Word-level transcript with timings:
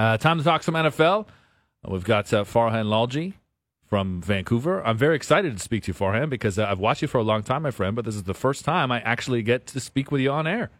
Uh, 0.00 0.16
time 0.16 0.38
to 0.38 0.44
talk 0.44 0.62
some 0.62 0.76
NFL. 0.76 1.26
We've 1.86 2.04
got 2.04 2.32
uh, 2.32 2.44
Farhan 2.44 2.86
Lalji 2.86 3.34
from 3.86 4.22
Vancouver. 4.22 4.82
I'm 4.82 4.96
very 4.96 5.14
excited 5.14 5.54
to 5.54 5.62
speak 5.62 5.82
to 5.82 5.88
you, 5.88 5.94
Farhan, 5.94 6.30
because 6.30 6.58
uh, 6.58 6.64
I've 6.64 6.78
watched 6.78 7.02
you 7.02 7.08
for 7.08 7.18
a 7.18 7.22
long 7.22 7.42
time, 7.42 7.64
my 7.64 7.70
friend, 7.70 7.94
but 7.94 8.06
this 8.06 8.14
is 8.14 8.22
the 8.22 8.32
first 8.32 8.64
time 8.64 8.90
I 8.90 9.02
actually 9.02 9.42
get 9.42 9.66
to 9.66 9.78
speak 9.78 10.10
with 10.10 10.22
you 10.22 10.30
on 10.30 10.46
air. 10.46 10.70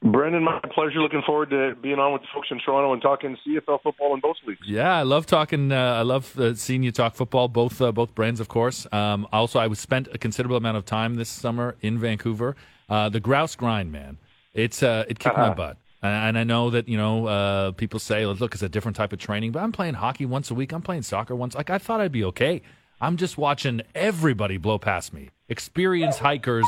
Brendan, 0.00 0.44
my 0.44 0.60
pleasure. 0.72 1.00
Looking 1.00 1.22
forward 1.26 1.50
to 1.50 1.74
being 1.82 1.98
on 1.98 2.12
with 2.12 2.22
the 2.22 2.28
folks 2.32 2.46
in 2.52 2.60
Toronto 2.60 2.92
and 2.92 3.02
talking 3.02 3.36
CFL 3.44 3.82
football 3.82 4.14
in 4.14 4.20
both 4.20 4.36
leagues. 4.46 4.60
Yeah, 4.64 4.96
I 4.96 5.02
love 5.02 5.26
talking. 5.26 5.72
Uh, 5.72 5.94
I 5.94 6.02
love 6.02 6.38
uh, 6.38 6.54
seeing 6.54 6.84
you 6.84 6.92
talk 6.92 7.16
football, 7.16 7.48
both 7.48 7.82
uh, 7.82 7.90
both 7.90 8.14
brands, 8.14 8.38
of 8.38 8.46
course. 8.46 8.86
Um, 8.92 9.26
also, 9.32 9.58
I 9.58 9.72
spent 9.72 10.06
a 10.14 10.18
considerable 10.18 10.56
amount 10.56 10.76
of 10.76 10.84
time 10.84 11.16
this 11.16 11.28
summer 11.28 11.74
in 11.80 11.98
Vancouver. 11.98 12.54
Uh, 12.88 13.08
the 13.08 13.18
grouse 13.18 13.56
grind, 13.56 13.90
man, 13.90 14.18
it's 14.54 14.84
uh, 14.84 15.04
it 15.08 15.18
kicked 15.18 15.34
uh-huh. 15.34 15.48
my 15.48 15.54
butt. 15.54 15.78
And 16.02 16.38
I 16.38 16.44
know 16.44 16.70
that 16.70 16.88
you 16.88 16.96
know 16.96 17.26
uh, 17.26 17.72
people 17.72 17.98
say, 17.98 18.24
"Look, 18.24 18.54
it's 18.54 18.62
a 18.62 18.68
different 18.68 18.96
type 18.96 19.12
of 19.12 19.18
training." 19.18 19.52
But 19.52 19.62
I'm 19.62 19.72
playing 19.72 19.94
hockey 19.94 20.24
once 20.24 20.50
a 20.50 20.54
week. 20.54 20.72
I'm 20.72 20.82
playing 20.82 21.02
soccer 21.02 21.36
once. 21.36 21.54
Like 21.54 21.68
I 21.68 21.78
thought 21.78 22.00
I'd 22.00 22.12
be 22.12 22.24
okay. 22.24 22.62
I'm 23.00 23.16
just 23.16 23.38
watching 23.38 23.82
everybody 23.94 24.56
blow 24.56 24.78
past 24.78 25.12
me. 25.12 25.30
Experienced 25.48 26.18
hikers, 26.18 26.66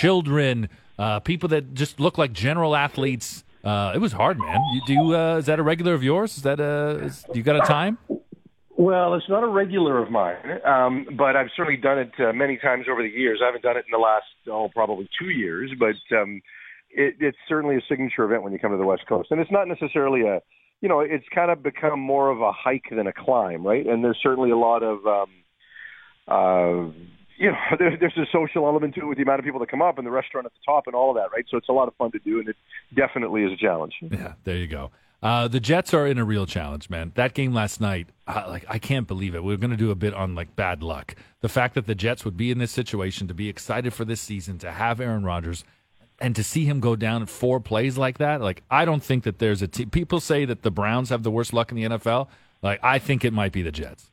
children, 0.00 0.68
uh, 0.98 1.20
people 1.20 1.48
that 1.50 1.74
just 1.74 2.00
look 2.00 2.18
like 2.18 2.32
general 2.32 2.76
athletes. 2.76 3.44
Uh, 3.64 3.92
it 3.94 3.98
was 3.98 4.12
hard, 4.12 4.38
man. 4.38 4.60
You 4.72 4.82
do 4.86 5.14
uh, 5.14 5.36
is 5.36 5.46
that 5.46 5.58
a 5.58 5.62
regular 5.62 5.94
of 5.94 6.02
yours? 6.02 6.36
Is 6.36 6.42
that 6.44 6.60
a 6.60 7.00
is, 7.04 7.24
you 7.34 7.42
got 7.42 7.56
a 7.56 7.66
time? 7.66 7.98
Well, 8.76 9.12
it's 9.14 9.28
not 9.28 9.42
a 9.42 9.46
regular 9.46 9.98
of 10.02 10.10
mine, 10.10 10.58
um, 10.64 11.06
but 11.18 11.36
I've 11.36 11.48
certainly 11.54 11.76
done 11.76 11.98
it 11.98 12.12
uh, 12.18 12.32
many 12.32 12.56
times 12.56 12.86
over 12.90 13.02
the 13.02 13.10
years. 13.10 13.40
I 13.42 13.46
haven't 13.46 13.62
done 13.62 13.76
it 13.76 13.84
in 13.86 13.90
the 13.92 13.98
last 13.98 14.24
oh 14.50 14.70
probably 14.74 15.06
two 15.18 15.28
years, 15.28 15.70
but 15.78 15.96
um, 16.16 16.40
it, 16.90 17.16
it's 17.20 17.38
certainly 17.48 17.76
a 17.76 17.80
signature 17.88 18.24
event 18.24 18.42
when 18.42 18.52
you 18.52 18.58
come 18.58 18.72
to 18.72 18.76
the 18.76 18.86
West 18.86 19.06
Coast, 19.08 19.30
and 19.30 19.40
it's 19.40 19.50
not 19.50 19.68
necessarily 19.68 20.22
a, 20.22 20.40
you 20.80 20.88
know, 20.88 21.00
it's 21.00 21.26
kind 21.34 21.50
of 21.50 21.62
become 21.62 22.00
more 22.00 22.30
of 22.30 22.40
a 22.40 22.52
hike 22.52 22.86
than 22.90 23.06
a 23.06 23.12
climb, 23.12 23.66
right? 23.66 23.86
And 23.86 24.02
there's 24.02 24.18
certainly 24.22 24.50
a 24.50 24.56
lot 24.56 24.82
of, 24.82 25.06
um, 25.06 25.30
uh, 26.26 26.92
you 27.36 27.50
know, 27.50 27.56
there, 27.78 27.96
there's 27.98 28.16
a 28.16 28.26
social 28.32 28.66
element 28.66 28.94
to 28.94 29.02
it 29.02 29.06
with 29.06 29.18
the 29.18 29.22
amount 29.22 29.40
of 29.40 29.44
people 29.44 29.60
that 29.60 29.70
come 29.70 29.82
up 29.82 29.98
and 29.98 30.06
the 30.06 30.10
restaurant 30.10 30.46
at 30.46 30.52
the 30.52 30.60
top 30.64 30.86
and 30.86 30.94
all 30.94 31.10
of 31.10 31.16
that, 31.16 31.30
right? 31.32 31.44
So 31.50 31.56
it's 31.56 31.68
a 31.68 31.72
lot 31.72 31.88
of 31.88 31.94
fun 31.96 32.12
to 32.12 32.18
do, 32.18 32.38
and 32.38 32.48
it 32.48 32.56
definitely 32.94 33.44
is 33.44 33.52
a 33.52 33.56
challenge. 33.56 33.94
Yeah, 34.00 34.34
there 34.44 34.56
you 34.56 34.66
go. 34.66 34.90
Uh, 35.22 35.48
the 35.48 35.60
Jets 35.60 35.92
are 35.92 36.06
in 36.06 36.16
a 36.16 36.24
real 36.24 36.46
challenge, 36.46 36.88
man. 36.88 37.12
That 37.14 37.34
game 37.34 37.52
last 37.52 37.78
night, 37.80 38.08
uh, 38.26 38.44
like 38.48 38.64
I 38.68 38.78
can't 38.78 39.06
believe 39.06 39.34
it. 39.34 39.44
We 39.44 39.52
are 39.52 39.58
going 39.58 39.70
to 39.70 39.76
do 39.76 39.90
a 39.90 39.94
bit 39.94 40.14
on 40.14 40.34
like 40.34 40.56
bad 40.56 40.82
luck. 40.82 41.14
The 41.40 41.48
fact 41.48 41.74
that 41.74 41.86
the 41.86 41.94
Jets 41.94 42.24
would 42.24 42.38
be 42.38 42.50
in 42.50 42.58
this 42.58 42.72
situation, 42.72 43.28
to 43.28 43.34
be 43.34 43.48
excited 43.48 43.92
for 43.92 44.06
this 44.06 44.20
season, 44.20 44.56
to 44.58 44.72
have 44.72 44.98
Aaron 44.98 45.24
Rodgers, 45.24 45.62
and 46.20 46.36
to 46.36 46.44
see 46.44 46.64
him 46.64 46.80
go 46.80 46.96
down 46.96 47.26
four 47.26 47.60
plays 47.60 47.96
like 47.96 48.18
that, 48.18 48.40
like 48.40 48.62
I 48.70 48.84
don't 48.84 49.02
think 49.02 49.24
that 49.24 49.38
there's 49.38 49.62
a 49.62 49.68
team. 49.68 49.90
People 49.90 50.20
say 50.20 50.44
that 50.44 50.62
the 50.62 50.70
Browns 50.70 51.08
have 51.08 51.22
the 51.22 51.30
worst 51.30 51.52
luck 51.52 51.70
in 51.70 51.76
the 51.76 51.84
NFL. 51.84 52.28
Like 52.62 52.80
I 52.82 52.98
think 52.98 53.24
it 53.24 53.32
might 53.32 53.52
be 53.52 53.62
the 53.62 53.72
Jets. 53.72 54.10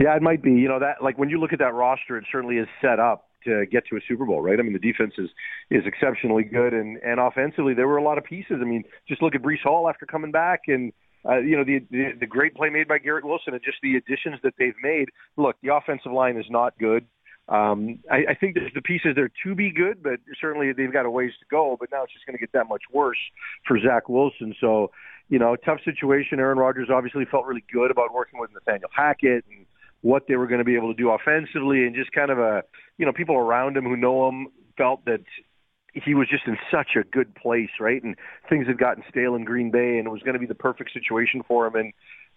Yeah, 0.00 0.16
it 0.16 0.22
might 0.22 0.42
be. 0.42 0.52
You 0.52 0.68
know 0.68 0.80
that 0.80 1.02
like 1.02 1.18
when 1.18 1.28
you 1.28 1.38
look 1.38 1.52
at 1.52 1.58
that 1.58 1.74
roster, 1.74 2.16
it 2.16 2.24
certainly 2.30 2.56
is 2.56 2.68
set 2.80 2.98
up 2.98 3.28
to 3.44 3.66
get 3.66 3.84
to 3.88 3.96
a 3.96 4.00
Super 4.06 4.24
Bowl, 4.24 4.40
right? 4.40 4.58
I 4.58 4.62
mean, 4.62 4.72
the 4.72 4.78
defense 4.78 5.14
is 5.18 5.30
is 5.70 5.84
exceptionally 5.86 6.44
good, 6.44 6.72
and 6.72 6.96
and 6.98 7.20
offensively 7.20 7.74
there 7.74 7.88
were 7.88 7.98
a 7.98 8.02
lot 8.02 8.18
of 8.18 8.24
pieces. 8.24 8.58
I 8.60 8.64
mean, 8.64 8.84
just 9.08 9.22
look 9.22 9.34
at 9.34 9.42
Breece 9.42 9.62
Hall 9.62 9.88
after 9.88 10.06
coming 10.06 10.30
back, 10.30 10.62
and 10.68 10.92
uh, 11.28 11.38
you 11.38 11.56
know 11.56 11.64
the, 11.64 11.80
the 11.90 12.12
the 12.20 12.26
great 12.26 12.54
play 12.54 12.70
made 12.70 12.88
by 12.88 12.98
Garrett 12.98 13.24
Wilson, 13.24 13.54
and 13.54 13.62
just 13.62 13.78
the 13.82 13.96
additions 13.96 14.36
that 14.42 14.54
they've 14.58 14.74
made. 14.82 15.10
Look, 15.36 15.56
the 15.62 15.74
offensive 15.74 16.12
line 16.12 16.36
is 16.36 16.46
not 16.48 16.78
good. 16.78 17.06
Um, 17.48 17.98
I, 18.10 18.24
I 18.30 18.34
think 18.34 18.54
the 18.54 18.82
pieces 18.82 19.12
there 19.16 19.30
to 19.44 19.54
be 19.54 19.70
good, 19.72 20.02
but 20.02 20.20
certainly 20.40 20.72
they've 20.72 20.92
got 20.92 21.06
a 21.06 21.10
ways 21.10 21.32
to 21.40 21.46
go. 21.50 21.76
But 21.78 21.90
now 21.90 22.04
it's 22.04 22.12
just 22.12 22.24
going 22.24 22.36
to 22.36 22.40
get 22.40 22.52
that 22.52 22.68
much 22.68 22.82
worse 22.92 23.18
for 23.66 23.78
Zach 23.80 24.08
Wilson. 24.08 24.54
So, 24.60 24.90
you 25.28 25.38
know, 25.38 25.56
tough 25.56 25.80
situation. 25.84 26.38
Aaron 26.38 26.58
Rodgers 26.58 26.88
obviously 26.92 27.24
felt 27.24 27.46
really 27.46 27.64
good 27.72 27.90
about 27.90 28.14
working 28.14 28.38
with 28.40 28.50
Nathaniel 28.52 28.90
Hackett 28.94 29.44
and 29.50 29.66
what 30.02 30.24
they 30.28 30.36
were 30.36 30.46
going 30.46 30.58
to 30.58 30.64
be 30.64 30.76
able 30.76 30.94
to 30.94 31.00
do 31.00 31.10
offensively, 31.10 31.84
and 31.84 31.94
just 31.94 32.12
kind 32.12 32.30
of 32.30 32.38
a, 32.38 32.62
you 32.98 33.06
know, 33.06 33.12
people 33.12 33.36
around 33.36 33.76
him 33.76 33.84
who 33.84 33.96
know 33.96 34.28
him 34.28 34.48
felt 34.76 35.04
that 35.04 35.20
he 35.92 36.14
was 36.14 36.28
just 36.28 36.46
in 36.46 36.56
such 36.70 36.96
a 36.96 37.04
good 37.04 37.34
place, 37.34 37.70
right? 37.78 38.02
And 38.02 38.16
things 38.48 38.66
had 38.66 38.78
gotten 38.78 39.04
stale 39.08 39.34
in 39.34 39.44
Green 39.44 39.70
Bay, 39.70 39.98
and 39.98 40.06
it 40.06 40.10
was 40.10 40.22
going 40.22 40.34
to 40.34 40.40
be 40.40 40.46
the 40.46 40.54
perfect 40.54 40.92
situation 40.92 41.42
for 41.46 41.66
him. 41.66 41.74
And 41.74 41.92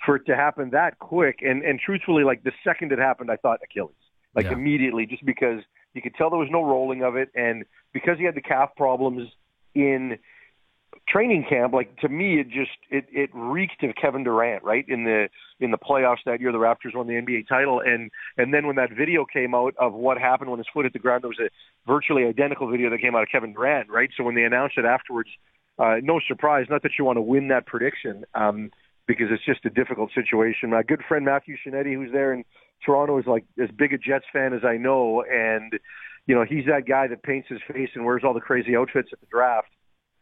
for 0.06 0.18
it 0.18 0.26
to 0.28 0.36
happen 0.36 0.72
that 0.72 1.00
quick, 1.00 1.40
and 1.42 1.64
and 1.64 1.80
truthfully, 1.80 2.24
like 2.24 2.44
the 2.44 2.52
second 2.64 2.92
it 2.92 3.00
happened, 3.00 3.32
I 3.32 3.38
thought 3.38 3.60
Achilles 3.64 3.94
like 4.36 4.46
yeah. 4.46 4.54
immediately, 4.54 5.06
just 5.06 5.26
because 5.26 5.62
you 5.94 6.02
could 6.02 6.16
tell 6.16 6.30
there 6.30 6.40
was 6.40 6.50
no 6.52 6.64
rolling 6.64 7.04
of 7.04 7.16
it, 7.16 7.30
and 7.36 7.66
because 7.94 8.18
he 8.18 8.26
had 8.26 8.36
the 8.36 8.42
calf 8.42 8.70
problems 8.76 9.30
in 9.74 10.18
training 11.08 11.46
camp, 11.48 11.74
like 11.74 11.96
to 11.98 12.10
me, 12.10 12.40
it 12.40 12.50
just 12.50 12.78
it 12.90 13.06
it 13.12 13.30
reeked 13.34 13.84
of 13.84 13.92
Kevin 14.00 14.24
Durant, 14.24 14.64
right? 14.64 14.86
In 14.88 15.04
the 15.04 15.30
in 15.60 15.72
the 15.72 15.78
playoffs 15.78 16.24
that 16.26 16.42
year, 16.42 16.52
the 16.52 16.58
Raptors 16.58 16.96
won 16.96 17.08
the 17.08 17.14
NBA 17.14 17.48
title, 17.48 17.80
and 17.80 18.12
and 18.38 18.54
then 18.54 18.68
when 18.68 18.76
that 18.76 18.90
video 18.92 19.26
came 19.26 19.56
out 19.56 19.74
of 19.80 19.94
what 19.94 20.18
happened 20.18 20.50
when 20.50 20.60
his 20.60 20.68
foot 20.74 20.86
hit 20.86 20.94
the 20.94 21.00
ground, 21.00 21.24
there 21.24 21.30
was 21.30 21.40
a 21.40 21.50
virtually 21.88 22.26
identical 22.26 22.70
video 22.70 22.90
that 22.90 23.00
came 23.00 23.16
out 23.16 23.24
of 23.24 23.30
Kevin 23.32 23.54
Durant, 23.54 23.90
right? 23.90 24.10
So 24.18 24.24
when 24.24 24.36
they 24.36 24.44
announced 24.44 24.78
it 24.78 24.86
afterwards, 24.86 25.30
uh, 25.80 25.96
no 26.02 26.20
surprise. 26.28 26.66
Not 26.70 26.84
that 26.84 26.92
you 27.00 27.06
want 27.06 27.18
to 27.18 27.22
win 27.22 27.48
that 27.50 27.66
prediction. 27.66 28.26
Um, 28.34 28.72
because 29.08 29.28
it's 29.30 29.46
just 29.46 29.66
a 29.66 29.70
difficult 29.70 30.12
situation. 30.14 30.72
My 30.72 30.84
good 30.84 31.02
friend 31.08 31.26
Matthew 31.26 31.58
Scianitti, 31.64 31.94
who's 31.94 32.12
there 32.12 32.34
in 32.34 32.44
Toronto, 32.86 33.18
is 33.20 33.26
like 33.26 33.46
as 33.62 33.70
big 33.72 33.94
a 33.94 33.98
Jets 33.98 34.26
fan 34.32 34.54
as 34.54 34.64
I 34.64 34.78
know, 34.78 35.24
and 35.24 35.74
you 36.28 36.36
know 36.36 36.44
he's 36.44 36.66
that 36.66 36.88
guy 36.88 37.08
that 37.08 37.24
paints 37.24 37.48
his 37.50 37.60
face 37.72 37.90
and 37.96 38.06
wears 38.06 38.24
all 38.24 38.34
the 38.34 38.42
crazy 38.42 38.76
outfits 38.76 39.10
at 39.12 39.20
the 39.20 39.28
draft. 39.28 39.70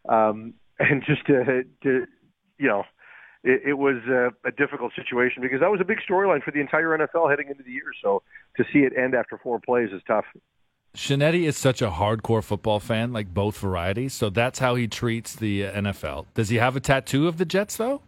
Um, 0.08 0.56
and 0.80 1.04
just 1.06 1.26
to, 1.28 1.64
to 1.84 2.06
you 2.58 2.68
know, 2.68 2.84
it, 3.44 3.62
it 3.68 3.74
was 3.74 3.98
a, 4.08 4.30
a 4.48 4.52
difficult 4.52 4.94
situation 4.96 5.42
because 5.42 5.60
that 5.60 5.70
was 5.70 5.82
a 5.82 5.86
big 5.86 6.00
storyline 6.10 6.44
for 6.44 6.52
the 6.52 6.60
entire 6.60 6.98
NFL 6.98 7.30
heading 7.30 7.50
into 7.50 7.64
the 7.64 7.72
year. 7.72 7.92
So 8.02 8.24
to 8.58 8.64
see 8.72 8.80
it 8.80 8.94
end 8.98 9.16
after 9.16 9.38
four 9.38 9.60
plays 9.60 9.90
is 9.92 10.02
tough. 10.08 10.26
Scianitti 10.96 11.48
is 11.48 11.58
such 11.58 11.82
a 11.82 11.90
hardcore 11.90 12.44
football 12.44 12.80
fan, 12.80 13.12
like 13.12 13.34
both 13.34 13.58
varieties. 13.58 14.14
So 14.14 14.30
that's 14.30 14.60
how 14.60 14.76
he 14.76 14.88
treats 14.88 15.36
the 15.36 15.64
NFL. 15.64 16.28
Does 16.36 16.50
he 16.50 16.58
have 16.58 16.76
a 16.76 16.80
tattoo 16.80 17.28
of 17.28 17.38
the 17.38 17.46
Jets 17.46 17.78
though? 17.78 18.02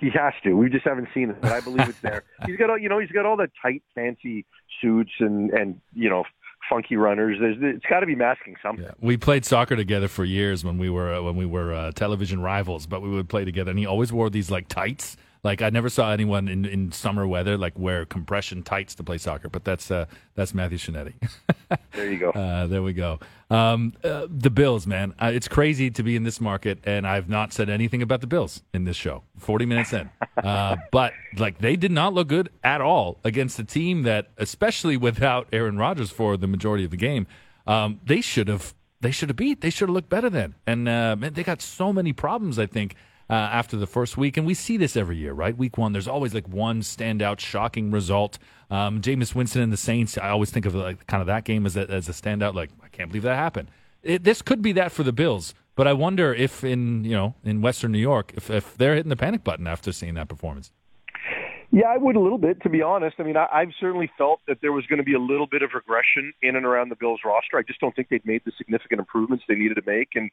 He 0.00 0.10
has 0.10 0.32
to. 0.44 0.54
We 0.54 0.70
just 0.70 0.86
haven't 0.86 1.08
seen 1.12 1.30
it, 1.30 1.40
but 1.40 1.52
I 1.52 1.60
believe 1.60 1.88
it's 1.88 2.00
there. 2.00 2.24
he's 2.46 2.56
got 2.56 2.70
all, 2.70 2.78
you 2.78 2.88
know, 2.88 2.98
he's 2.98 3.10
got 3.10 3.26
all 3.26 3.36
the 3.36 3.50
tight, 3.60 3.82
fancy 3.94 4.46
suits 4.80 5.12
and 5.20 5.50
and 5.50 5.80
you 5.94 6.08
know, 6.08 6.24
funky 6.70 6.96
runners. 6.96 7.36
There's, 7.40 7.56
it's 7.60 7.86
got 7.86 8.00
to 8.00 8.06
be 8.06 8.14
masking 8.14 8.56
something. 8.62 8.84
Yeah. 8.84 8.92
We 9.00 9.16
played 9.16 9.44
soccer 9.44 9.76
together 9.76 10.08
for 10.08 10.24
years 10.24 10.64
when 10.64 10.78
we 10.78 10.88
were 10.88 11.14
uh, 11.14 11.22
when 11.22 11.36
we 11.36 11.46
were 11.46 11.74
uh, 11.74 11.92
television 11.92 12.40
rivals, 12.40 12.86
but 12.86 13.02
we 13.02 13.10
would 13.10 13.28
play 13.28 13.44
together, 13.44 13.70
and 13.70 13.78
he 13.78 13.86
always 13.86 14.12
wore 14.12 14.30
these 14.30 14.50
like 14.50 14.68
tights 14.68 15.16
like 15.42 15.62
I 15.62 15.70
never 15.70 15.88
saw 15.88 16.12
anyone 16.12 16.48
in, 16.48 16.64
in 16.64 16.92
summer 16.92 17.26
weather 17.26 17.56
like 17.56 17.78
wear 17.78 18.04
compression 18.04 18.62
tights 18.62 18.94
to 18.96 19.02
play 19.02 19.18
soccer, 19.18 19.48
but 19.48 19.64
that's 19.64 19.90
uh, 19.90 20.06
that's 20.34 20.52
Matthew 20.52 20.78
Scianitti. 20.78 21.14
there 21.92 22.10
you 22.10 22.18
go. 22.18 22.30
Uh, 22.30 22.66
there 22.66 22.82
we 22.82 22.92
go. 22.92 23.18
Um, 23.48 23.94
uh, 24.04 24.26
the 24.28 24.50
Bills, 24.50 24.86
man, 24.86 25.14
uh, 25.20 25.30
it's 25.32 25.48
crazy 25.48 25.90
to 25.90 26.02
be 26.02 26.14
in 26.14 26.24
this 26.24 26.40
market, 26.40 26.78
and 26.84 27.06
I've 27.06 27.28
not 27.28 27.52
said 27.52 27.70
anything 27.70 28.02
about 28.02 28.20
the 28.20 28.26
Bills 28.26 28.62
in 28.74 28.84
this 28.84 28.96
show. 28.96 29.22
Forty 29.38 29.64
minutes 29.64 29.92
in, 29.92 30.10
uh, 30.36 30.76
but 30.92 31.14
like 31.36 31.58
they 31.58 31.76
did 31.76 31.92
not 31.92 32.12
look 32.12 32.28
good 32.28 32.50
at 32.62 32.80
all 32.80 33.18
against 33.24 33.58
a 33.58 33.64
team 33.64 34.02
that, 34.02 34.28
especially 34.36 34.96
without 34.96 35.48
Aaron 35.52 35.78
Rodgers 35.78 36.10
for 36.10 36.36
the 36.36 36.46
majority 36.46 36.84
of 36.84 36.90
the 36.90 36.96
game, 36.96 37.26
um, 37.66 38.00
they 38.04 38.20
should 38.20 38.48
have 38.48 38.74
they 39.00 39.10
should 39.10 39.30
have 39.30 39.36
beat. 39.36 39.62
They 39.62 39.70
should 39.70 39.88
have 39.88 39.94
looked 39.94 40.10
better 40.10 40.28
then, 40.28 40.54
and 40.66 40.86
uh, 40.86 41.16
man, 41.16 41.32
they 41.32 41.42
got 41.42 41.62
so 41.62 41.94
many 41.94 42.12
problems. 42.12 42.58
I 42.58 42.66
think 42.66 42.94
uh, 43.30 43.34
after 43.34 43.76
the 43.76 43.86
first 43.86 44.16
week. 44.16 44.36
And 44.36 44.44
we 44.44 44.54
see 44.54 44.76
this 44.76 44.96
every 44.96 45.16
year, 45.16 45.32
right? 45.32 45.56
Week 45.56 45.78
one, 45.78 45.92
there's 45.92 46.08
always 46.08 46.34
like 46.34 46.48
one 46.48 46.82
standout, 46.82 47.38
shocking 47.38 47.92
result. 47.92 48.38
Um, 48.70 49.00
Jameis 49.00 49.34
Winston 49.34 49.62
and 49.62 49.72
the 49.72 49.76
Saints, 49.76 50.18
I 50.18 50.30
always 50.30 50.50
think 50.50 50.66
of 50.66 50.74
like 50.74 51.06
kind 51.06 51.20
of 51.20 51.28
that 51.28 51.44
game 51.44 51.64
as 51.64 51.76
a, 51.76 51.88
as 51.88 52.08
a 52.08 52.12
standout. 52.12 52.54
Like, 52.54 52.70
I 52.82 52.88
can't 52.88 53.08
believe 53.08 53.22
that 53.22 53.36
happened. 53.36 53.70
It, 54.02 54.24
this 54.24 54.42
could 54.42 54.62
be 54.62 54.72
that 54.72 54.90
for 54.90 55.04
the 55.04 55.12
Bills, 55.12 55.54
but 55.76 55.86
I 55.86 55.92
wonder 55.92 56.34
if 56.34 56.64
in 56.64 57.04
you 57.04 57.12
know 57.12 57.34
in 57.44 57.60
Western 57.60 57.92
New 57.92 57.98
York, 57.98 58.32
if, 58.34 58.50
if 58.50 58.76
they're 58.76 58.94
hitting 58.96 59.10
the 59.10 59.16
panic 59.16 59.44
button 59.44 59.66
after 59.66 59.92
seeing 59.92 60.14
that 60.14 60.28
performance. 60.28 60.72
Yeah, 61.72 61.86
I 61.86 61.98
would 61.98 62.16
a 62.16 62.20
little 62.20 62.38
bit, 62.38 62.60
to 62.62 62.68
be 62.68 62.82
honest. 62.82 63.16
I 63.20 63.22
mean, 63.22 63.36
I, 63.36 63.46
I've 63.52 63.70
certainly 63.78 64.10
felt 64.18 64.40
that 64.48 64.58
there 64.60 64.72
was 64.72 64.84
going 64.86 64.98
to 64.98 65.04
be 65.04 65.14
a 65.14 65.20
little 65.20 65.46
bit 65.46 65.62
of 65.62 65.70
regression 65.72 66.32
in 66.42 66.56
and 66.56 66.66
around 66.66 66.88
the 66.88 66.96
Bills 66.96 67.20
roster. 67.24 67.58
I 67.58 67.62
just 67.62 67.78
don't 67.78 67.94
think 67.94 68.08
they'd 68.08 68.26
made 68.26 68.42
the 68.44 68.50
significant 68.58 68.98
improvements 68.98 69.44
they 69.46 69.54
needed 69.54 69.76
to 69.76 69.82
make. 69.86 70.08
And 70.16 70.30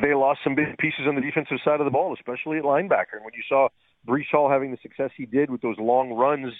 they 0.00 0.14
lost 0.14 0.40
some 0.44 0.54
big 0.54 0.76
pieces 0.78 1.06
on 1.06 1.14
the 1.14 1.20
defensive 1.20 1.58
side 1.64 1.80
of 1.80 1.84
the 1.84 1.90
ball, 1.90 2.14
especially 2.14 2.58
at 2.58 2.64
linebacker. 2.64 3.14
And 3.14 3.24
when 3.24 3.34
you 3.34 3.42
saw 3.48 3.68
Breece 4.06 4.30
Hall 4.30 4.50
having 4.50 4.70
the 4.70 4.78
success 4.82 5.10
he 5.16 5.26
did 5.26 5.50
with 5.50 5.60
those 5.60 5.76
long 5.78 6.12
runs, 6.12 6.52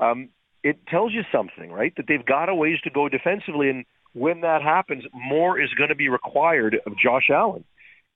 um, 0.00 0.30
it 0.62 0.86
tells 0.88 1.12
you 1.12 1.22
something, 1.32 1.70
right? 1.70 1.94
That 1.96 2.06
they've 2.08 2.24
got 2.24 2.48
a 2.48 2.54
ways 2.54 2.80
to 2.84 2.90
go 2.90 3.08
defensively, 3.08 3.70
and 3.70 3.84
when 4.12 4.40
that 4.42 4.62
happens, 4.62 5.04
more 5.14 5.60
is 5.60 5.70
going 5.74 5.88
to 5.88 5.94
be 5.94 6.08
required 6.08 6.76
of 6.86 6.92
Josh 6.98 7.30
Allen. 7.30 7.64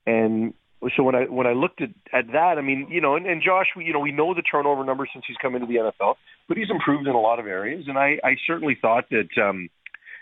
And 0.05 0.53
so 0.95 1.03
when 1.03 1.15
I 1.15 1.23
when 1.23 1.47
I 1.47 1.53
looked 1.53 1.81
at, 1.81 1.89
at 2.13 2.27
that, 2.33 2.55
I 2.57 2.61
mean, 2.61 2.87
you 2.89 3.01
know, 3.01 3.15
and, 3.15 3.25
and 3.25 3.41
Josh, 3.41 3.67
we, 3.75 3.85
you 3.85 3.93
know, 3.93 3.99
we 3.99 4.11
know 4.11 4.33
the 4.33 4.43
turnover 4.43 4.83
numbers 4.83 5.09
since 5.13 5.25
he's 5.27 5.37
come 5.41 5.55
into 5.55 5.67
the 5.67 5.75
NFL, 5.75 6.15
but 6.47 6.57
he's 6.57 6.69
improved 6.69 7.07
in 7.07 7.15
a 7.15 7.19
lot 7.19 7.39
of 7.39 7.47
areas, 7.47 7.85
and 7.87 7.97
I, 7.97 8.19
I 8.23 8.35
certainly 8.45 8.77
thought 8.79 9.05
that, 9.09 9.29
um, 9.41 9.69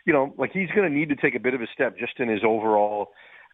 you 0.05 0.13
know, 0.13 0.33
like 0.37 0.51
he's 0.53 0.69
going 0.69 0.89
to 0.89 0.95
need 0.95 1.09
to 1.09 1.15
take 1.15 1.35
a 1.35 1.39
bit 1.39 1.53
of 1.53 1.61
a 1.61 1.67
step 1.73 1.97
just 1.97 2.19
in 2.19 2.29
his 2.29 2.41
overall 2.45 3.09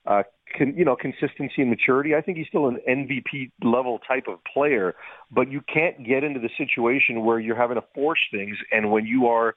uh, 0.06 0.24
con, 0.58 0.74
you 0.76 0.86
know, 0.86 0.96
consistency 0.96 1.62
and 1.62 1.70
maturity. 1.70 2.16
I 2.16 2.22
think 2.22 2.38
he's 2.38 2.48
still 2.48 2.68
an 2.68 2.80
MVP 2.88 3.52
level 3.64 4.00
type 4.08 4.26
of 4.28 4.40
player, 4.52 4.96
but 5.32 5.52
you 5.52 5.62
can't 5.72 6.06
get 6.06 6.24
into 6.24 6.40
the 6.40 6.50
situation 6.58 7.24
where 7.24 7.40
you're 7.40 7.56
having 7.56 7.76
to 7.76 7.84
force 7.94 8.20
things, 8.32 8.58
and 8.72 8.92
when 8.92 9.06
you 9.06 9.28
are, 9.28 9.56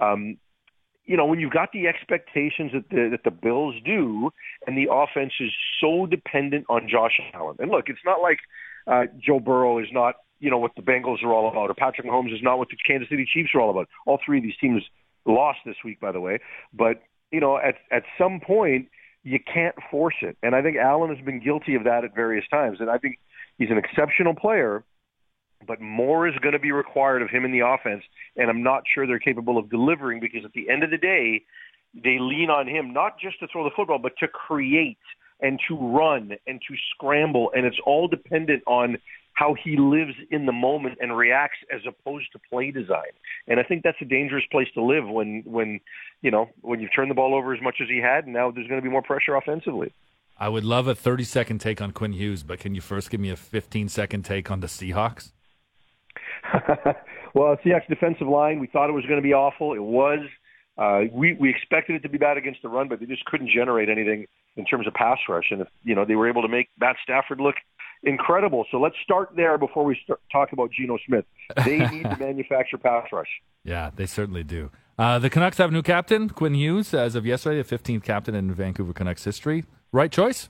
um, 0.00 0.36
you 1.04 1.16
know, 1.16 1.26
when 1.26 1.38
you've 1.38 1.52
got 1.52 1.70
the 1.72 1.86
expectations 1.86 2.72
that 2.72 2.88
the 2.90 3.08
that 3.10 3.24
the 3.24 3.30
Bills 3.30 3.74
do, 3.84 4.30
and 4.66 4.76
the 4.76 4.90
offense 4.92 5.32
is 5.40 5.50
so 5.80 6.06
dependent 6.06 6.66
on 6.68 6.88
Josh 6.90 7.20
Allen. 7.34 7.56
And 7.58 7.70
look, 7.70 7.84
it's 7.88 8.04
not 8.04 8.20
like 8.20 8.38
uh, 8.86 9.04
Joe 9.24 9.40
Burrow 9.40 9.78
is 9.78 9.88
not, 9.92 10.16
you 10.40 10.50
know, 10.50 10.58
what 10.58 10.72
the 10.76 10.82
Bengals 10.82 11.22
are 11.22 11.32
all 11.32 11.48
about, 11.48 11.70
or 11.70 11.74
Patrick 11.74 12.06
Mahomes 12.06 12.34
is 12.34 12.42
not 12.42 12.58
what 12.58 12.68
the 12.68 12.76
Kansas 12.86 13.08
City 13.08 13.26
Chiefs 13.32 13.50
are 13.54 13.60
all 13.60 13.70
about. 13.70 13.88
All 14.06 14.18
three 14.24 14.38
of 14.38 14.44
these 14.44 14.56
teams 14.60 14.82
lost 15.26 15.58
this 15.64 15.76
week, 15.84 16.00
by 16.00 16.12
the 16.12 16.20
way. 16.20 16.38
But 16.72 17.02
you 17.30 17.40
know, 17.40 17.56
at 17.56 17.76
at 17.90 18.04
some 18.18 18.40
point, 18.40 18.88
you 19.24 19.40
can't 19.40 19.74
force 19.90 20.14
it, 20.22 20.36
and 20.42 20.54
I 20.54 20.62
think 20.62 20.76
Allen 20.76 21.14
has 21.14 21.24
been 21.24 21.42
guilty 21.42 21.74
of 21.74 21.84
that 21.84 22.04
at 22.04 22.14
various 22.14 22.44
times. 22.48 22.78
And 22.80 22.90
I 22.90 22.98
think 22.98 23.18
he's 23.58 23.70
an 23.70 23.78
exceptional 23.78 24.34
player 24.34 24.84
but 25.66 25.80
more 25.80 26.28
is 26.28 26.34
going 26.40 26.52
to 26.52 26.58
be 26.58 26.72
required 26.72 27.22
of 27.22 27.30
him 27.30 27.44
in 27.44 27.52
the 27.52 27.60
offense, 27.60 28.02
and 28.36 28.50
I'm 28.50 28.62
not 28.62 28.82
sure 28.92 29.06
they're 29.06 29.18
capable 29.18 29.58
of 29.58 29.70
delivering 29.70 30.20
because 30.20 30.44
at 30.44 30.52
the 30.52 30.68
end 30.70 30.82
of 30.82 30.90
the 30.90 30.98
day, 30.98 31.42
they 31.94 32.18
lean 32.20 32.50
on 32.50 32.66
him 32.68 32.92
not 32.92 33.18
just 33.18 33.38
to 33.40 33.46
throw 33.48 33.64
the 33.64 33.70
football, 33.74 33.98
but 33.98 34.12
to 34.18 34.28
create 34.28 34.98
and 35.40 35.60
to 35.68 35.76
run 35.76 36.32
and 36.46 36.60
to 36.68 36.74
scramble, 36.90 37.50
and 37.54 37.66
it's 37.66 37.78
all 37.84 38.08
dependent 38.08 38.62
on 38.66 38.98
how 39.34 39.54
he 39.62 39.76
lives 39.76 40.14
in 40.30 40.46
the 40.46 40.52
moment 40.52 40.98
and 41.00 41.16
reacts 41.16 41.58
as 41.72 41.82
opposed 41.86 42.32
to 42.32 42.38
play 42.50 42.70
design. 42.70 43.10
And 43.46 43.60
I 43.60 43.64
think 43.64 43.82
that's 43.82 44.00
a 44.00 44.04
dangerous 44.04 44.44
place 44.50 44.68
to 44.74 44.82
live 44.82 45.08
when 45.08 45.42
when 45.44 45.80
you 46.22 46.30
know 46.30 46.48
when 46.62 46.80
you've 46.80 46.94
turned 46.94 47.10
the 47.10 47.14
ball 47.14 47.34
over 47.34 47.52
as 47.52 47.60
much 47.60 47.76
as 47.82 47.88
he 47.88 47.98
had, 47.98 48.24
and 48.24 48.32
now 48.32 48.50
there's 48.50 48.68
going 48.68 48.80
to 48.80 48.84
be 48.84 48.90
more 48.90 49.02
pressure 49.02 49.34
offensively. 49.34 49.92
I 50.38 50.48
would 50.48 50.64
love 50.64 50.88
a 50.88 50.94
30 50.94 51.24
second 51.24 51.58
take 51.58 51.80
on 51.80 51.92
Quinn 51.92 52.12
Hughes, 52.12 52.42
but 52.42 52.58
can 52.58 52.74
you 52.74 52.80
first 52.80 53.10
give 53.10 53.20
me 53.20 53.30
a 53.30 53.36
15 53.36 53.88
second 53.88 54.24
take 54.24 54.50
on 54.50 54.60
the 54.60 54.66
Seahawks? 54.66 55.32
well, 57.34 57.56
Seahawks 57.64 57.88
defensive 57.88 58.26
line, 58.26 58.58
we 58.58 58.66
thought 58.66 58.88
it 58.88 58.94
was 58.94 59.04
going 59.06 59.18
to 59.18 59.22
be 59.22 59.34
awful. 59.34 59.74
It 59.74 59.82
was. 59.82 60.20
Uh, 60.76 61.02
we 61.12 61.34
we 61.34 61.50
expected 61.50 61.94
it 61.94 62.02
to 62.02 62.08
be 62.08 62.18
bad 62.18 62.36
against 62.36 62.62
the 62.62 62.68
run, 62.68 62.88
but 62.88 62.98
they 62.98 63.06
just 63.06 63.24
couldn't 63.26 63.48
generate 63.48 63.88
anything 63.88 64.26
in 64.56 64.64
terms 64.64 64.86
of 64.88 64.94
pass 64.94 65.18
rush. 65.28 65.50
And 65.50 65.60
if 65.60 65.68
you 65.84 65.94
know 65.94 66.04
they 66.04 66.16
were 66.16 66.28
able 66.28 66.42
to 66.42 66.48
make 66.48 66.68
Matt 66.80 66.96
Stafford 67.02 67.40
look 67.40 67.54
incredible. 68.06 68.66
So 68.70 68.78
let's 68.78 68.96
start 69.02 69.30
there 69.36 69.58
before 69.58 69.84
we 69.84 69.98
start, 70.04 70.20
talk 70.30 70.52
about 70.52 70.70
Geno 70.70 70.98
Smith. 71.06 71.24
They 71.64 71.78
need 71.90 72.04
to 72.04 72.16
manufacture 72.18 72.78
pass 72.78 73.06
rush. 73.12 73.28
Yeah, 73.64 73.90
they 73.94 74.06
certainly 74.06 74.44
do. 74.44 74.70
Uh, 74.98 75.18
the 75.18 75.30
Canucks 75.30 75.58
have 75.58 75.70
a 75.70 75.72
new 75.72 75.82
captain, 75.82 76.28
Quinn 76.28 76.54
Hughes, 76.54 76.94
as 76.94 77.14
of 77.14 77.26
yesterday, 77.26 77.60
the 77.62 77.76
15th 77.76 78.04
captain 78.04 78.34
in 78.34 78.52
Vancouver 78.54 78.92
Canucks 78.92 79.24
history. 79.24 79.64
Right 79.90 80.12
choice? 80.12 80.48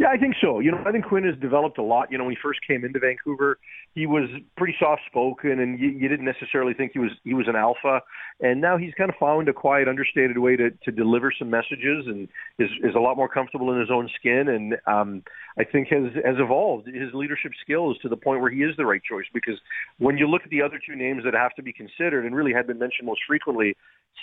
Yeah, 0.00 0.08
I 0.08 0.16
think 0.16 0.36
so. 0.40 0.60
You 0.60 0.70
know, 0.70 0.82
I 0.86 0.92
think 0.92 1.04
Quinn 1.04 1.24
has 1.24 1.38
developed 1.42 1.76
a 1.76 1.82
lot. 1.82 2.10
You 2.10 2.16
know, 2.16 2.24
when 2.24 2.32
he 2.32 2.38
first 2.42 2.60
came 2.66 2.86
into 2.86 2.98
Vancouver, 2.98 3.58
he 3.94 4.06
was 4.06 4.30
pretty 4.56 4.74
soft 4.80 5.02
spoken, 5.06 5.60
and 5.60 5.78
you, 5.78 5.90
you 5.90 6.08
didn't 6.08 6.24
necessarily 6.24 6.72
think 6.72 6.92
he 6.94 6.98
was 6.98 7.10
he 7.22 7.34
was 7.34 7.48
an 7.48 7.54
alpha. 7.54 8.00
And 8.40 8.62
now 8.62 8.78
he's 8.78 8.94
kind 8.94 9.10
of 9.10 9.16
found 9.20 9.50
a 9.50 9.52
quiet, 9.52 9.88
understated 9.88 10.38
way 10.38 10.56
to 10.56 10.70
to 10.70 10.90
deliver 10.90 11.30
some 11.38 11.50
messages, 11.50 12.06
and 12.06 12.30
is 12.58 12.70
is 12.82 12.94
a 12.96 12.98
lot 12.98 13.18
more 13.18 13.28
comfortable 13.28 13.70
in 13.74 13.78
his 13.78 13.90
own 13.90 14.08
skin. 14.18 14.48
And 14.48 14.78
um, 14.86 15.22
I 15.58 15.64
think 15.64 15.88
has 15.88 16.14
has 16.24 16.36
evolved 16.38 16.86
his 16.86 17.12
leadership 17.12 17.52
skills 17.60 17.98
to 18.00 18.08
the 18.08 18.16
point 18.16 18.40
where 18.40 18.50
he 18.50 18.62
is 18.62 18.74
the 18.78 18.86
right 18.86 19.02
choice. 19.04 19.26
Because 19.34 19.60
when 19.98 20.16
you 20.16 20.26
look 20.26 20.44
at 20.44 20.48
the 20.48 20.62
other 20.62 20.80
two 20.80 20.96
names 20.96 21.24
that 21.24 21.34
have 21.34 21.54
to 21.56 21.62
be 21.62 21.74
considered, 21.74 22.24
and 22.24 22.34
really 22.34 22.54
had 22.54 22.66
been 22.66 22.78
mentioned 22.78 23.04
most 23.04 23.20
frequently 23.28 23.76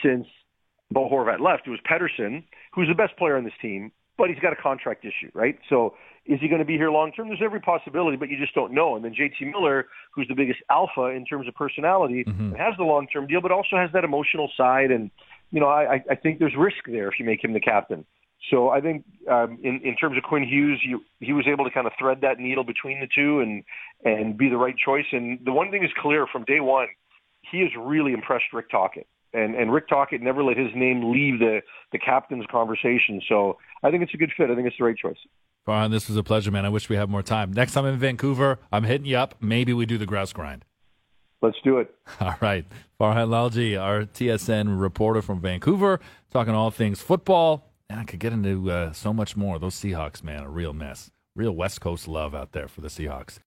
since 0.03 0.25
Bo 0.89 1.07
Horvat 1.07 1.39
left, 1.39 1.67
it 1.67 1.69
was 1.69 1.79
Pettersson, 1.87 2.45
who's 2.73 2.87
the 2.87 2.95
best 2.95 3.15
player 3.15 3.37
on 3.37 3.43
this 3.43 3.53
team, 3.61 3.91
but 4.17 4.29
he's 4.29 4.39
got 4.39 4.53
a 4.53 4.55
contract 4.55 5.05
issue, 5.05 5.31
right? 5.33 5.57
So 5.69 5.93
is 6.25 6.39
he 6.41 6.47
going 6.47 6.59
to 6.59 6.65
be 6.65 6.73
here 6.73 6.91
long 6.91 7.11
term? 7.11 7.27
There's 7.27 7.41
every 7.43 7.59
possibility, 7.59 8.17
but 8.17 8.29
you 8.29 8.37
just 8.37 8.53
don't 8.53 8.73
know. 8.73 8.95
And 8.95 9.05
then 9.05 9.13
JT 9.13 9.51
Miller, 9.51 9.87
who's 10.13 10.27
the 10.27 10.35
biggest 10.35 10.59
alpha 10.69 11.05
in 11.05 11.25
terms 11.25 11.47
of 11.47 11.55
personality, 11.55 12.25
mm-hmm. 12.25 12.53
has 12.53 12.73
the 12.77 12.83
long 12.83 13.07
term 13.07 13.27
deal, 13.27 13.41
but 13.41 13.51
also 13.51 13.77
has 13.77 13.89
that 13.93 14.03
emotional 14.03 14.51
side. 14.57 14.91
And 14.91 15.09
you 15.51 15.59
know, 15.59 15.67
I, 15.67 16.03
I 16.09 16.15
think 16.15 16.39
there's 16.39 16.55
risk 16.57 16.85
there 16.85 17.07
if 17.07 17.19
you 17.19 17.25
make 17.25 17.43
him 17.43 17.53
the 17.53 17.59
captain. 17.59 18.05
So 18.51 18.69
I 18.69 18.81
think 18.81 19.05
um, 19.29 19.57
in 19.63 19.81
in 19.83 19.95
terms 19.95 20.17
of 20.17 20.23
Quinn 20.23 20.43
Hughes, 20.43 20.81
you, 20.85 21.01
he 21.19 21.33
was 21.33 21.45
able 21.47 21.65
to 21.65 21.71
kind 21.71 21.87
of 21.87 21.93
thread 21.97 22.19
that 22.21 22.39
needle 22.39 22.63
between 22.63 22.99
the 22.99 23.07
two 23.13 23.39
and 23.39 23.63
and 24.03 24.37
be 24.37 24.49
the 24.49 24.57
right 24.57 24.75
choice. 24.77 25.05
And 25.11 25.39
the 25.43 25.51
one 25.51 25.71
thing 25.71 25.83
is 25.83 25.89
clear 26.01 26.27
from 26.31 26.43
day 26.43 26.59
one, 26.59 26.87
he 27.51 27.61
has 27.61 27.69
really 27.79 28.13
impressed 28.13 28.45
Rick 28.53 28.69
Tocchet 28.69 29.07
and 29.33 29.55
and 29.55 29.71
Rick 29.71 29.87
Tocchet 29.87 30.21
never 30.21 30.43
let 30.43 30.57
his 30.57 30.69
name 30.75 31.11
leave 31.11 31.39
the 31.39 31.61
the 31.91 31.99
captain's 31.99 32.45
conversation. 32.51 33.21
So 33.27 33.57
I 33.83 33.91
think 33.91 34.03
it's 34.03 34.13
a 34.13 34.17
good 34.17 34.31
fit. 34.35 34.49
I 34.49 34.55
think 34.55 34.67
it's 34.67 34.77
the 34.77 34.85
right 34.85 34.97
choice. 34.97 35.17
Farhan, 35.67 35.91
this 35.91 36.07
was 36.07 36.15
a 36.15 36.23
pleasure, 36.23 36.49
man. 36.49 36.65
I 36.65 36.69
wish 36.69 36.87
we 36.87 36.95
had 36.95 37.09
more 37.09 37.21
time. 37.21 37.51
Next 37.51 37.73
time 37.73 37.85
in 37.85 37.97
Vancouver, 37.97 38.59
I'm 38.71 38.85
hitting 38.85 39.05
you 39.05 39.17
up. 39.17 39.35
Maybe 39.41 39.73
we 39.73 39.85
do 39.85 39.97
the 39.97 40.05
grouse 40.05 40.31
grind. 40.31 40.63
Let's 41.41 41.57
do 41.63 41.77
it. 41.79 41.93
All 42.21 42.35
right. 42.41 42.65
Farhan 42.99 43.27
Lalji, 43.27 43.79
our 43.79 44.03
TSN 44.03 44.79
reporter 44.79 45.21
from 45.21 45.39
Vancouver, 45.39 45.99
talking 46.31 46.55
all 46.55 46.71
things 46.71 46.99
football. 46.99 47.69
And 47.89 47.99
I 47.99 48.05
could 48.05 48.19
get 48.19 48.33
into 48.33 48.71
uh, 48.71 48.91
so 48.91 49.13
much 49.13 49.37
more. 49.37 49.59
Those 49.59 49.75
Seahawks, 49.75 50.23
man, 50.23 50.43
a 50.43 50.49
real 50.49 50.73
mess. 50.73 51.11
Real 51.35 51.51
West 51.51 51.79
Coast 51.79 52.07
love 52.07 52.33
out 52.33 52.53
there 52.53 52.67
for 52.67 52.81
the 52.81 52.87
Seahawks. 52.87 53.37